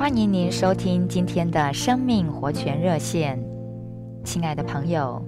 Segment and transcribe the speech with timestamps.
[0.00, 3.38] 欢迎您收听今天的生命活泉热线，
[4.24, 5.22] 亲爱的朋友，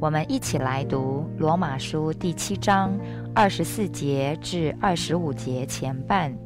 [0.00, 2.98] 我们一起来读罗马书第七章
[3.32, 6.36] 二十四节至二十五节前半。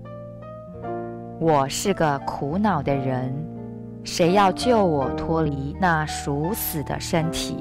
[1.40, 3.34] 我是个苦恼的人，
[4.04, 7.56] 谁要救我脱离那属死的身体？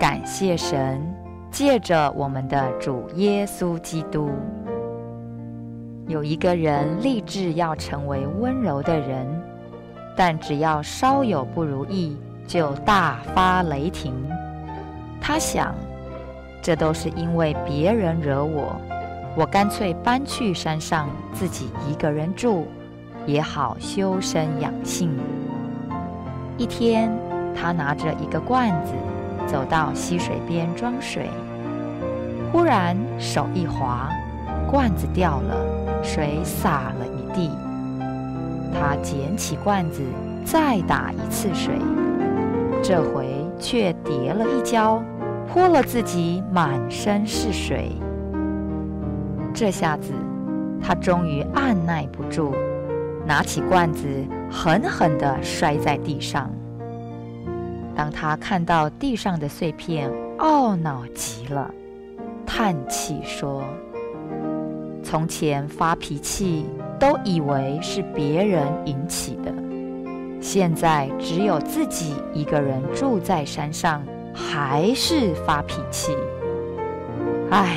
[0.00, 1.02] 感谢神，
[1.50, 4.30] 借着我们的主耶稣基督。
[6.08, 9.26] 有一个人立志要成为温柔的人，
[10.16, 14.12] 但只要稍有不如意，就大发雷霆。
[15.20, 15.74] 他想，
[16.62, 18.80] 这都是因为别人惹我，
[19.36, 22.68] 我干脆搬去山上自己一个人住，
[23.26, 25.10] 也好修身养性。
[26.56, 27.10] 一天，
[27.52, 28.92] 他拿着一个罐子，
[29.44, 31.28] 走到溪水边装水，
[32.52, 34.08] 忽然手一滑，
[34.70, 35.65] 罐子掉了。
[36.06, 37.50] 水洒了一地，
[38.72, 40.00] 他捡起罐子，
[40.44, 41.74] 再打一次水，
[42.80, 43.26] 这回
[43.58, 45.02] 却跌了一跤，
[45.48, 47.90] 泼了自己满身是水。
[49.52, 50.12] 这下子，
[50.80, 52.54] 他终于按捺不住，
[53.26, 54.06] 拿起罐子，
[54.50, 56.48] 狠狠地摔在地上。
[57.96, 61.68] 当他看到地上的碎片，懊恼极了，
[62.46, 63.64] 叹气说。
[65.08, 66.66] 从前发脾气
[66.98, 69.54] 都以为是别人引起的，
[70.40, 74.02] 现在只有自己一个人住在山上，
[74.34, 76.12] 还是发脾气。
[77.50, 77.76] 唉，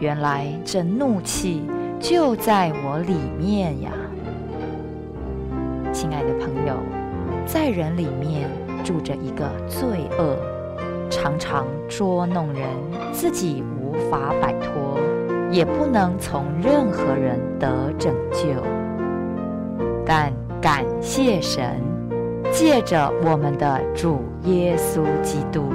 [0.00, 1.62] 原来这怒气
[1.98, 3.90] 就在我里面呀！
[5.94, 6.74] 亲爱的朋友，
[7.46, 8.50] 在人里面
[8.84, 10.36] 住着一个罪恶，
[11.08, 12.68] 常常捉弄人，
[13.14, 15.00] 自己无法摆脱。
[15.50, 18.62] 也不能从任何人得拯救，
[20.06, 21.80] 但感谢神，
[22.52, 25.72] 借着我们的主耶稣基督，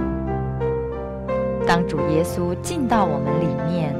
[1.67, 3.93] 当主耶稣进到我们里面，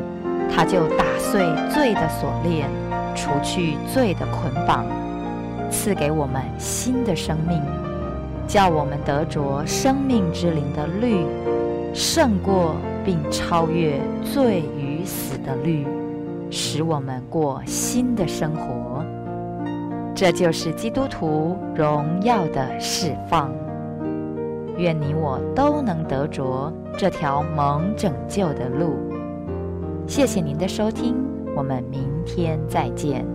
[0.49, 1.41] 他就打碎
[1.73, 2.69] 罪的锁链，
[3.13, 4.85] 除去罪的捆绑，
[5.69, 7.61] 赐给我们新的生命，
[8.47, 11.25] 叫我们得着生命之灵的律，
[11.93, 15.85] 胜过并超越罪与死的绿，
[16.49, 19.05] 使我们过新的生活。
[20.13, 23.53] 这就是基督徒荣耀的释放。
[24.77, 28.93] 愿你我都能得着这条蒙拯救的路。
[30.07, 31.15] 谢谢您的收听，
[31.55, 33.25] 我们明天再见。